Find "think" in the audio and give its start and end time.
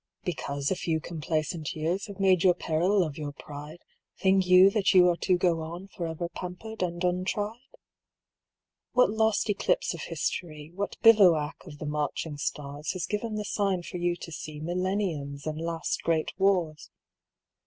4.17-4.47